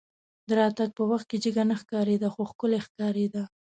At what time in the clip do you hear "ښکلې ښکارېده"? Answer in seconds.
2.51-3.43